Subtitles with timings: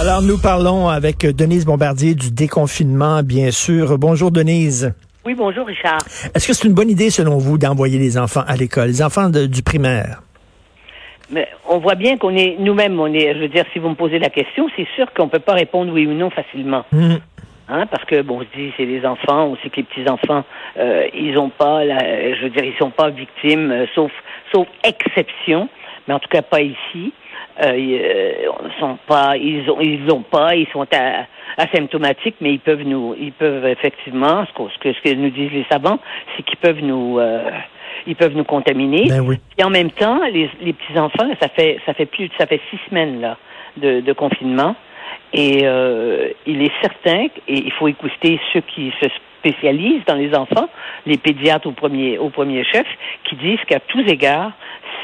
[0.00, 3.98] Alors, nous parlons avec Denise Bombardier du déconfinement, bien sûr.
[3.98, 4.92] Bonjour, Denise.
[5.24, 5.98] Oui, bonjour, Richard.
[6.34, 9.28] Est-ce que c'est une bonne idée, selon vous, d'envoyer les enfants à l'école, les enfants
[9.28, 10.22] de- du primaire?
[11.30, 13.94] Mais on voit bien qu'on est nous-mêmes, on est, je veux dire, si vous me
[13.94, 16.84] posez la question, c'est sûr qu'on peut pas répondre oui ou non facilement.
[16.90, 17.14] Hmm.
[17.68, 20.08] Hein, parce que bon, on se dit c'est les enfants, on sait que les petits
[20.10, 20.44] enfants,
[20.78, 24.10] euh, ils ont pas, la, je veux dire, ils sont pas victimes, euh, sauf
[24.52, 25.68] sauf exception,
[26.06, 27.12] mais en tout cas pas ici.
[27.60, 31.26] Euh, ils euh, sont pas, ils ont, ils ont pas, ils sont à-
[31.58, 35.66] asymptomatiques, mais ils peuvent nous, ils peuvent effectivement, ce que ce que nous disent les
[35.70, 35.98] savants,
[36.36, 37.50] c'est qu'ils peuvent nous, euh,
[38.06, 39.04] ils peuvent nous contaminer.
[39.08, 39.38] Ben oui.
[39.58, 42.60] Et en même temps, les, les petits enfants, ça fait ça fait plus ça fait
[42.70, 43.36] six semaines là
[43.76, 44.74] de, de confinement.
[45.34, 49.08] Et euh, il est certain, et il faut écouter ceux qui se
[49.40, 50.68] spécialisent dans les enfants,
[51.06, 52.86] les pédiatres au premier au premier chef,
[53.24, 54.52] qui disent qu'à tous égards,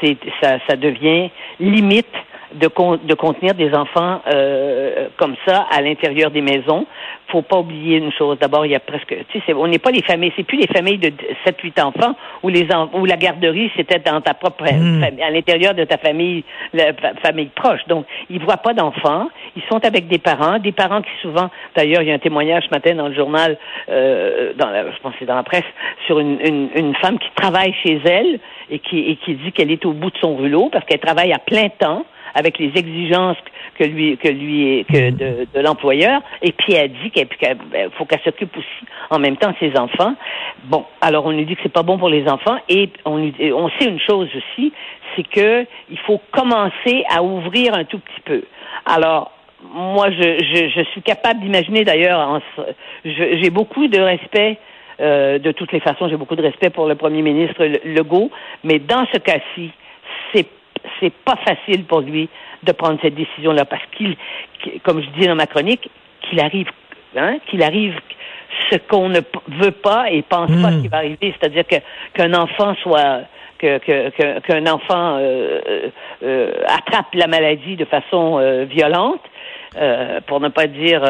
[0.01, 2.07] c'est ça, ça devient limite
[2.53, 6.85] de, con- de contenir des enfants euh, comme ça à l'intérieur des maisons.
[7.27, 8.39] Faut pas oublier une chose.
[8.39, 10.67] D'abord, il y a presque, tu sais, on n'est pas les familles, c'est plus les
[10.67, 11.11] familles de
[11.45, 15.01] 7-8 enfants où les où la garderie c'était dans ta propre Mm.
[15.01, 17.81] famille, à l'intérieur de ta famille, la fa- famille proche.
[17.87, 22.01] Donc, ils voient pas d'enfants, ils sont avec des parents, des parents qui souvent, d'ailleurs,
[22.01, 23.57] il y a un témoignage ce matin dans le journal,
[23.89, 25.63] euh, dans la, je pense que c'est dans la presse,
[26.07, 28.39] sur une, une, une femme qui travaille chez elle
[28.71, 31.31] et qui, et qui dit qu'elle est au bout de son rouleau parce qu'elle travaille
[31.33, 33.37] à plein temps avec les exigences
[33.77, 37.27] que lui que lui que de, de l'employeur et puis elle dit qu'il
[37.97, 40.15] faut qu'elle s'occupe aussi en même temps de ses enfants.
[40.65, 43.69] Bon, alors on nous dit que c'est pas bon pour les enfants et on on
[43.79, 44.73] sait une chose aussi,
[45.15, 48.43] c'est que il faut commencer à ouvrir un tout petit peu.
[48.85, 49.31] Alors
[49.73, 52.41] moi, je, je, je suis capable d'imaginer d'ailleurs,
[53.03, 54.57] j'ai beaucoup de respect
[55.01, 58.31] euh, de toutes les façons, j'ai beaucoup de respect pour le premier ministre Le- Legault,
[58.63, 59.71] mais dans ce cas-ci,
[60.99, 62.29] c'est pas facile pour lui
[62.63, 64.15] de prendre cette décision-là parce qu'il,
[64.83, 65.89] comme je dis dans ma chronique,
[66.21, 66.69] qu'il arrive,
[67.15, 67.95] hein, qu'il arrive
[68.71, 70.81] ce qu'on ne veut pas et pense pas Mm.
[70.81, 71.75] qu'il va arriver, c'est-à-dire que
[72.13, 73.21] qu'un enfant soit
[73.59, 75.89] que que- que- qu'un enfant euh, euh,
[76.23, 79.21] euh, attrape la maladie de façon euh, violente,
[80.25, 81.03] pour ne pas dire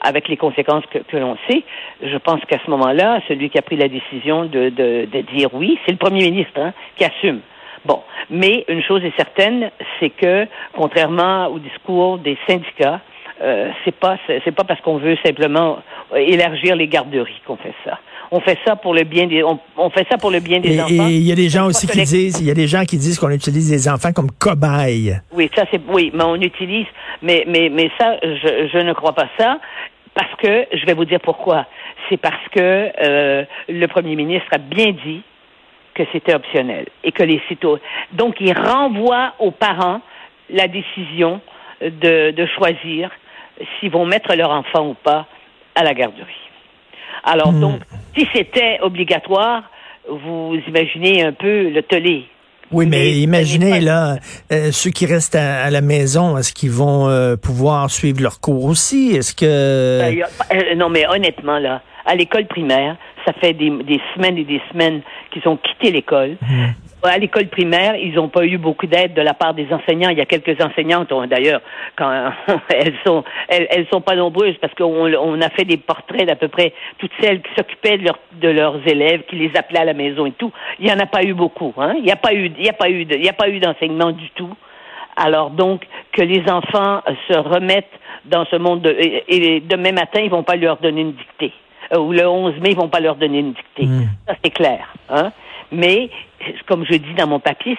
[0.00, 1.62] avec les conséquences que, que l'on sait,
[2.02, 5.50] je pense qu'à ce moment-là, celui qui a pris la décision de, de, de dire
[5.52, 7.40] oui, c'est le premier ministre hein, qui assume.
[7.86, 9.70] Bon, mais une chose est certaine,
[10.00, 13.00] c'est que contrairement au discours des syndicats,
[13.42, 15.78] euh, c'est pas c'est pas parce qu'on veut simplement
[16.12, 17.98] euh, élargir les garderies qu'on fait ça.
[18.32, 20.74] On fait ça pour le bien des on, on fait ça pour le bien des
[20.74, 21.08] Et enfants.
[21.08, 22.96] et il y a des gens aussi qui disent, il y a des gens qui
[22.96, 25.20] disent qu'on utilise les enfants comme cobayes.
[25.32, 26.86] Oui, ça c'est oui, mais on utilise
[27.22, 29.58] mais mais mais ça je je ne crois pas ça
[30.14, 31.66] parce que je vais vous dire pourquoi.
[32.08, 35.22] C'est parce que euh, le premier ministre a bien dit
[35.96, 37.80] que c'était optionnel et que les citoyens
[38.12, 40.00] donc il renvoie aux parents
[40.50, 41.40] la décision
[41.80, 43.10] de de choisir
[43.80, 45.26] s'ils vont mettre leur enfant ou pas
[45.74, 46.44] à la garderie.
[47.24, 47.60] Alors Hmm.
[47.60, 47.80] donc
[48.16, 49.62] si c'était obligatoire,
[50.08, 52.18] vous imaginez un peu le tollé
[52.72, 54.16] Oui, mais Mais- imaginez là,
[54.52, 58.40] euh, ceux qui restent à, à la maison, est-ce qu'ils vont euh, pouvoir suivre leur
[58.40, 59.02] cours aussi?
[59.16, 62.96] Est-ce que Ben, euh, non, mais honnêtement, là, à l'école primaire,
[63.26, 66.36] ça fait des, des semaines et des semaines qu'ils ont quitté l'école.
[67.02, 70.08] À l'école primaire, ils n'ont pas eu beaucoup d'aide de la part des enseignants.
[70.08, 71.60] Il y a quelques enseignantes, d'ailleurs,
[71.96, 72.10] quand
[72.70, 76.36] elles sont, elles, elles sont pas nombreuses parce qu'on on a fait des portraits d'à
[76.36, 79.84] peu près toutes celles qui s'occupaient de, leur- de leurs élèves, qui les appelaient à
[79.84, 80.50] la maison et tout.
[80.80, 81.94] Il y en a pas eu beaucoup, hein.
[81.98, 83.48] Il n'y a pas eu, il y a pas eu, de- il y a pas
[83.50, 84.54] eu d'enseignement du tout.
[85.16, 85.82] Alors donc
[86.12, 87.86] que les enfants se remettent
[88.24, 91.52] dans ce monde de, et, et demain matin ils vont pas leur donner une dictée
[91.94, 93.86] ou le 11 mai ils vont pas leur donner une dictée.
[93.86, 94.08] Mm.
[94.26, 95.32] Ça c'est clair, hein.
[95.72, 96.10] Mais
[96.66, 97.76] comme je dis dans mon papier,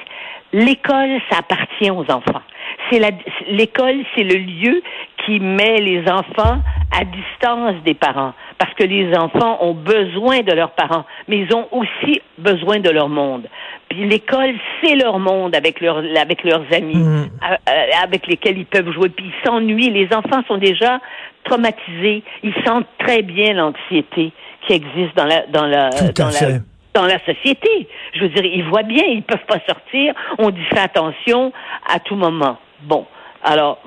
[0.54, 2.42] l'école ça appartient aux enfants.
[2.90, 3.12] C'est la
[3.50, 4.82] l'école c'est le lieu
[5.26, 6.62] qui met les enfants
[6.92, 11.54] à distance des parents parce que les enfants ont besoin de leurs parents, mais ils
[11.54, 13.48] ont aussi besoin de leur monde.
[13.90, 18.66] Puis l'école, c'est leur monde avec leurs avec leurs amis, euh, euh, avec lesquels ils
[18.66, 19.10] peuvent jouer.
[19.10, 19.92] Puis ils s'ennuient.
[19.92, 21.00] Les enfants sont déjà
[21.48, 22.24] traumatisés.
[22.44, 24.32] Ils sentent très bien l'anxiété
[24.66, 26.60] qui existe dans la dans la Tout à dans la
[26.94, 27.88] dans la société.
[28.14, 30.14] Je veux dire, ils voient bien, ils peuvent pas sortir.
[30.40, 31.54] On dit fais attention
[31.88, 32.58] à tout moment.
[32.82, 33.06] Bon.
[33.44, 33.80] Alors,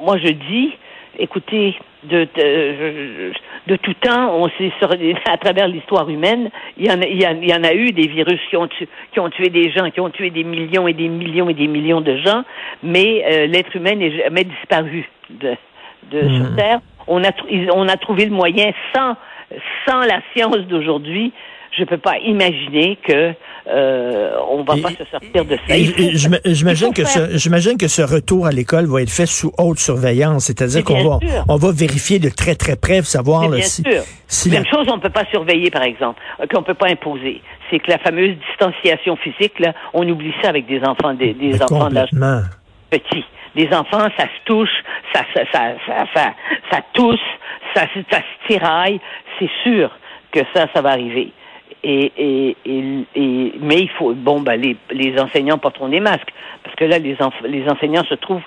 [0.00, 0.72] moi, je dis,
[1.18, 2.28] écoutez, de,
[3.66, 4.70] de, tout temps, on sait
[5.30, 8.40] à travers l'histoire humaine, il y, en a, il, y en a eu des virus
[8.50, 11.08] qui ont, tué, qui ont tué des gens, qui ont tué des millions et des
[11.08, 12.44] millions et des millions de gens,
[12.82, 15.56] mais euh, l'être humain n'est jamais disparu de,
[16.12, 16.56] de sur mmh.
[16.56, 16.80] Terre.
[17.08, 17.30] On a,
[17.72, 19.14] on a trouvé le moyen sans,
[19.86, 21.32] sans la science d'aujourd'hui
[21.78, 23.32] je peux pas imaginer que
[23.68, 26.42] euh, on va pas se sortir de ça.
[26.46, 30.46] J'imagine que ce, j'imagine que ce retour à l'école va être fait sous haute surveillance,
[30.46, 31.18] c'est-à-dire qu'on va,
[31.48, 34.02] on va vérifier de très très près, savoir bien si, sûr.
[34.26, 37.42] si Même chose, on peut pas surveiller, par exemple, euh, qu'on peut pas imposer.
[37.70, 41.62] C'est que la fameuse distanciation physique, là, on oublie ça avec des enfants, des, des
[41.62, 42.10] enfants d'âge
[42.90, 43.24] petit.
[43.54, 44.70] Les enfants, ça se touche,
[45.12, 45.74] ça, ça,
[46.14, 46.34] ça,
[46.70, 47.20] ça, tousse,
[47.74, 49.00] ça, ça se tiraille.
[49.38, 49.90] C'est sûr
[50.32, 51.32] que ça, ça va arriver.
[51.84, 52.56] Et, et,
[53.14, 56.32] et, mais il faut bon ben les, les enseignants porteront des masques
[56.64, 58.42] parce que là les, les enseignants se trouvent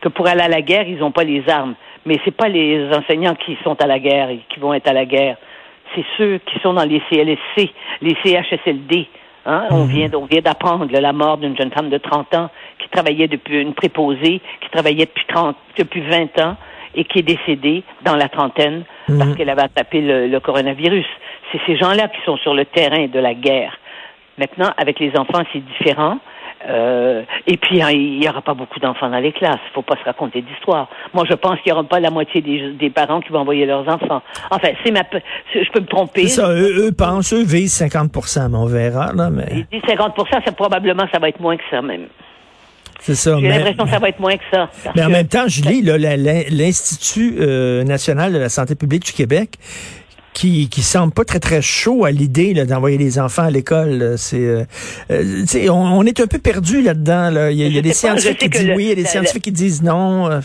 [0.00, 1.74] que, pour aller à la guerre ils n'ont pas les armes
[2.04, 4.92] mais c'est pas les enseignants qui sont à la guerre et qui vont être à
[4.92, 5.36] la guerre
[5.96, 7.72] c'est ceux qui sont dans les CLSC
[8.02, 9.08] les CHSLD
[9.46, 9.64] hein?
[9.70, 9.88] On mhm.
[9.88, 13.60] vient on vient d'apprendre la mort d'une jeune femme de 30 ans qui travaillait depuis
[13.60, 16.56] une préposée qui travaillait depuis 30 depuis 20 ans
[16.94, 19.36] et qui est décédée dans la trentaine parce mhm.
[19.36, 21.06] qu'elle avait attrapé le coronavirus
[21.52, 23.76] c'est ces gens-là qui sont sur le terrain de la guerre.
[24.38, 26.18] Maintenant, avec les enfants, c'est différent.
[26.68, 29.60] Euh, et puis, hein, il n'y aura pas beaucoup d'enfants dans les classes.
[29.66, 30.88] Il ne faut pas se raconter d'histoire.
[31.14, 33.88] Moi, je pense qu'il n'y aura pas la moitié des, parents qui vont envoyer leurs
[33.88, 34.22] enfants.
[34.50, 35.02] Enfin, c'est ma,
[35.54, 36.22] je peux me tromper.
[36.28, 36.50] C'est ça.
[36.52, 38.10] Eux, pensent, eux visent 50
[38.50, 39.46] mais on verra, là, mais.
[39.50, 40.14] Ils disent 50
[40.44, 42.06] c'est probablement, ça va être moins que ça, même.
[43.00, 43.36] C'est ça.
[43.38, 44.68] J'ai l'impression que ça va être moins que ça.
[44.94, 49.58] Mais en même temps, je lis l'Institut euh, national de la santé publique du Québec
[50.36, 54.18] qui qui semble pas très très chaud à l'idée d'envoyer les enfants à l'école.
[54.18, 54.64] C'est euh,
[55.10, 57.30] euh on, est un peu perdu là-dedans.
[57.30, 57.50] Là.
[57.50, 59.82] Il y a, des scientifiques qui disent oui, il y a des scientifiques qui disent
[59.82, 60.30] non.
[60.30, 60.40] Euh.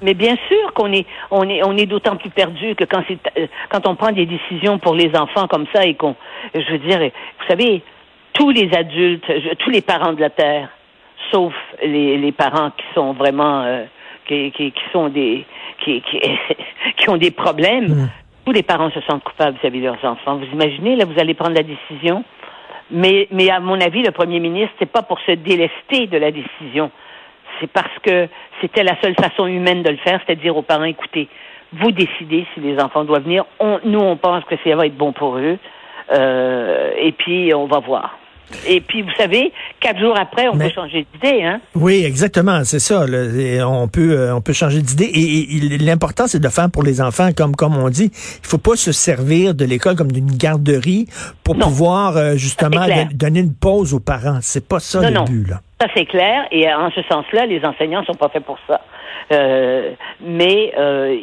[0.00, 3.18] Mais bien sûr qu'on est on est on est d'autant plus perdu que quand c'est
[3.38, 6.16] euh, quand on prend des décisions pour les enfants comme ça et qu'on
[6.54, 7.82] je veux dire vous savez
[8.32, 10.70] tous les adultes tous les parents de la terre
[11.30, 11.52] sauf
[11.84, 13.84] les, les parents qui sont vraiment
[14.26, 15.44] qui, qui, qui, sont des
[15.84, 16.20] qui, qui,
[16.96, 18.08] qui ont des problèmes, mm
[18.44, 20.36] tous les parents se sentent coupables vis-à-vis de leurs enfants.
[20.36, 22.24] Vous imaginez, là, vous allez prendre la décision.
[22.90, 26.30] Mais, mais à mon avis, le premier ministre, c'est pas pour se délester de la
[26.32, 26.90] décision.
[27.60, 28.28] C'est parce que
[28.60, 31.28] c'était la seule façon humaine de le faire, c'est à dire aux parents, écoutez,
[31.72, 33.44] vous décidez si les enfants doivent venir.
[33.84, 35.58] nous, on pense que ça va être bon pour eux.
[36.12, 38.19] Euh, et puis, on va voir.
[38.66, 41.42] Et puis, vous savez, quatre jours après, on peut changer d'idée.
[41.42, 41.60] Hein?
[41.74, 43.04] Oui, exactement, c'est ça.
[43.66, 45.10] on peut euh, on peut changer d'idée.
[45.14, 48.76] Et, l'important, c'est de faire pour les enfants, comme comme on dit, il faut pas
[48.76, 51.06] se servir de l'école comme d'une garderie
[51.44, 54.38] pour pouvoir euh, justement donner une pause aux parents.
[54.42, 55.48] C'est pas ça le but.
[55.48, 55.60] Là.
[55.80, 56.44] Ça, c'est clair.
[56.50, 58.80] Et en ce sens-là, les enseignants sont pas faits pour ça.
[59.32, 60.72] Euh, mais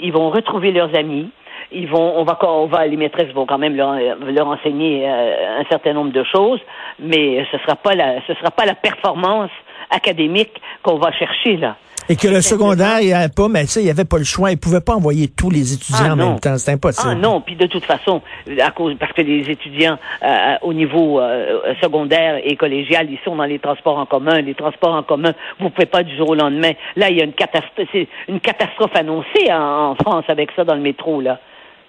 [0.02, 1.30] ils vont retrouver leurs amis
[1.72, 5.60] ils vont, on va, on va, les maîtresses vont quand même leur, leur enseigner euh,
[5.60, 6.60] un certain nombre de choses,
[7.00, 9.52] mais ce sera pas la, ce sera pas la performance
[9.90, 11.76] académique qu'on va chercher là.
[12.10, 14.24] Et que le secondaire, il n'y avait pas, mais ça, il n'y avait pas le
[14.24, 14.50] choix.
[14.52, 16.58] Il pouvait pas envoyer tous les étudiants ah, en même temps.
[16.58, 17.10] C'est impossible.
[17.12, 18.22] Ah non, puis de toute façon,
[18.62, 23.36] à cause, parce que les étudiants euh, au niveau euh, secondaire et collégial, ils sont
[23.36, 24.40] dans les transports en commun.
[24.40, 26.72] Les transports en commun, vous pouvez pas du jour au lendemain.
[26.96, 27.90] Là, il y a une catastrophe,
[28.30, 31.40] une catastrophe annoncée en France avec ça dans le métro, là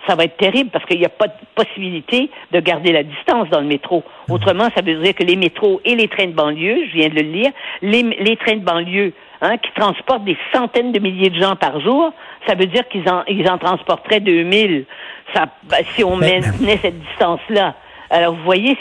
[0.09, 3.49] ça va être terrible parce qu'il n'y a pas de possibilité de garder la distance
[3.51, 4.03] dans le métro.
[4.29, 7.15] Autrement, ça veut dire que les métros et les trains de banlieue, je viens de
[7.15, 7.51] le lire,
[7.83, 9.13] les, les trains de banlieue
[9.43, 12.13] hein, qui transportent des centaines de milliers de gens par jour,
[12.47, 14.87] ça veut dire qu'ils en, ils en transporteraient 2000
[15.35, 17.75] ça, ben, si on maintenait cette distance-là.
[18.11, 18.77] Alors, vous voyez,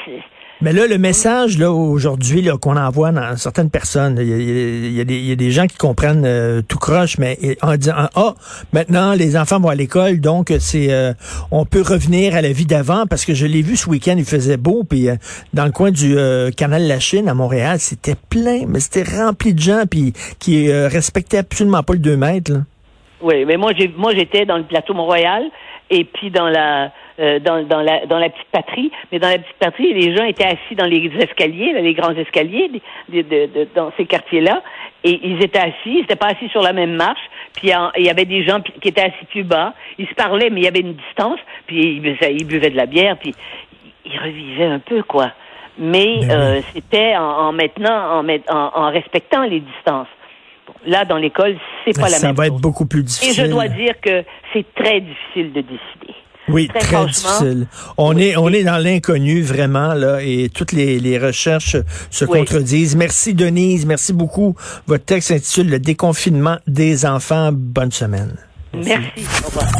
[0.62, 5.36] mais là, le message là aujourd'hui là qu'on envoie dans certaines personnes, il y, a,
[5.36, 8.34] des gens qui comprennent euh, tout croche, mais en disant ah
[8.74, 11.14] maintenant les enfants vont à l'école, donc c'est euh,
[11.52, 14.26] on peut revenir à la vie d'avant parce que je l'ai vu ce week-end, il
[14.26, 15.16] faisait beau, puis euh,
[15.54, 16.16] dans le coin du
[16.56, 21.38] canal La Chine à Montréal, c'était plein, mais c'était rempli de gens puis qui respectaient
[21.38, 22.52] absolument pas le 2 mètres.
[22.52, 22.60] Là.
[23.22, 25.44] Oui, mais moi j'ai moi j'étais dans le plateau Mont-Royal
[25.90, 29.40] et puis dans la euh, dans, dans, la, dans la petite patrie, mais dans la
[29.40, 32.70] petite patrie, les gens étaient assis dans les escaliers, les grands escaliers
[33.10, 34.62] de, de, dans ces quartiers-là,
[35.04, 38.10] et ils étaient assis, ils n'étaient pas assis sur la même marche, puis il y
[38.10, 40.82] avait des gens qui étaient assis plus bas, ils se parlaient, mais il y avait
[40.82, 43.34] une distance, puis ils, ils buvaient de la bière, puis
[44.06, 45.32] ils revivaient un peu, quoi.
[45.80, 50.08] Mais ben euh, c'était en, en, maintenant, en, en, en respectant les distances.
[50.86, 51.56] Là, dans l'école,
[51.86, 52.22] c'est pas la même chose.
[52.22, 53.44] Ça va être beaucoup plus difficile.
[53.44, 56.14] Et je dois dire que c'est très difficile de décider.
[56.50, 57.68] Oui, très, difficile.
[57.98, 61.78] On est on est dans l'inconnu vraiment là et toutes les, les recherches
[62.10, 62.96] se contredisent.
[62.96, 64.56] Merci Denise, merci beaucoup.
[64.88, 67.52] Votre texte s'intitule Le déconfinement des enfants.
[67.52, 68.36] Bonne semaine.
[68.74, 68.90] Merci.
[69.18, 69.44] merci.
[69.44, 69.72] Au revoir.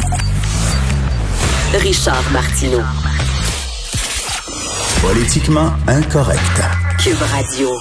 [1.74, 2.82] Richard Martineau.
[5.02, 6.62] Politiquement incorrect.
[6.98, 7.76] Cube Radio.